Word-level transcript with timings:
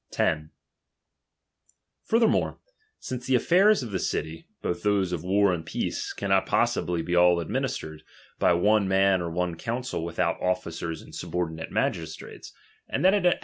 10. 0.09 0.49
Furthermore, 2.05 2.57
since 2.97 3.27
the 3.27 3.35
affairs 3.35 3.83
of 3.83 3.91
the 3.91 3.99
city, 3.99 4.47
Thatthen 4.63 4.73
t>oth 4.73 4.81
those 4.81 5.11
of 5.11 5.23
war 5.23 5.53
and 5.53 5.63
peace, 5.63 6.11
cannot 6.11 6.47
possibly 6.47 7.03
be 7.03 7.15
all 7.15 7.37
LdXca 7.37 7.49
^ 7.49 7.55
dministered 7.55 7.99
by 8.39 8.51
one 8.53 8.87
man 8.87 9.21
or 9.21 9.29
one 9.29 9.53
council 9.53 10.03
without 10.03 10.41
'™^'"''^ 10.41 10.55
*ifficers 10.57 11.03
and 11.03 11.13
subordinate 11.13 11.69
magistrates; 11.69 12.51
and 12.89 13.05
that 13.05 13.13
it 13.13 13.35
«*. 13.35 13.39